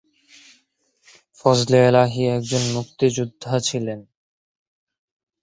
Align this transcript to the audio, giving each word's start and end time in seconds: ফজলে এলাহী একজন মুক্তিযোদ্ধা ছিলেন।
ফজলে 1.39 1.79
এলাহী 1.87 2.23
একজন 2.27 2.63
মুক্তিযোদ্ধা 2.73 3.53
ছিলেন। 3.59 3.99